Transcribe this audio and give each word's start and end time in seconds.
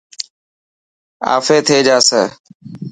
آفي 1.33 1.57
ٿي 1.67 1.77
جاسي. 1.87 2.23